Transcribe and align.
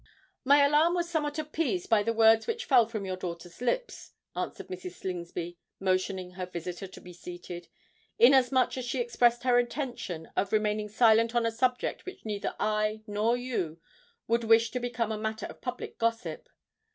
"My 0.43 0.65
alarm 0.65 0.95
was 0.95 1.07
somewhat 1.07 1.37
appeased 1.37 1.87
by 1.87 2.01
the 2.01 2.11
words 2.11 2.47
which 2.47 2.65
fell 2.65 2.87
from 2.87 3.05
your 3.05 3.15
daughter's 3.15 3.61
lips," 3.61 4.13
answered 4.35 4.65
Mrs. 4.67 4.93
Slingsby, 4.93 5.59
motioning 5.79 6.29
to 6.29 6.35
her 6.37 6.45
visitor 6.47 6.87
to 6.87 6.99
be 6.99 7.13
seated; 7.13 7.67
"inasmuch 8.17 8.79
as 8.79 8.85
she 8.85 8.99
expressed 8.99 9.43
her 9.43 9.59
intention 9.59 10.31
of 10.35 10.51
remaining 10.51 10.89
silent 10.89 11.35
on 11.35 11.45
a 11.45 11.51
subject 11.51 12.07
which 12.07 12.25
neither 12.25 12.55
I 12.59 13.03
nor 13.05 13.37
you 13.37 13.79
would 14.27 14.43
wish 14.43 14.71
to 14.71 14.79
become 14.79 15.11
a 15.11 15.19
matter 15.19 15.45
of 15.45 15.61
public 15.61 15.99
gossip. 15.99 16.49